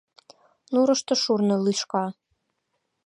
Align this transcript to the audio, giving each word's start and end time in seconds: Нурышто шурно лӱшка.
Нурышто 0.73 1.13
шурно 1.23 1.55
лӱшка. 1.65 2.05